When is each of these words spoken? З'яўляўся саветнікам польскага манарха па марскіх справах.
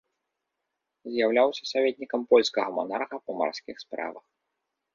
З'яўляўся 1.15 1.63
саветнікам 1.73 2.21
польскага 2.33 2.69
манарха 2.81 3.23
па 3.27 3.31
марскіх 3.43 3.75
справах. 3.87 4.25